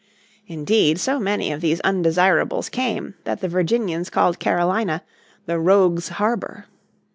Indeed 0.47 0.99
so 0.99 1.19
many 1.19 1.51
of 1.51 1.61
these 1.61 1.79
undesirables 1.81 2.69
came 2.69 3.13
that 3.23 3.39
the 3.41 3.47
Virginians 3.47 4.09
called 4.09 4.39
Carolina 4.39 5.03
the 5.45 5.59
Rogues' 5.59 6.09
Harbour. 6.13 6.65